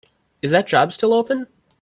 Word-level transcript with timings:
Is 0.41 0.49
that 0.49 0.65
job 0.65 0.93
still 0.93 1.13
open? 1.13 1.45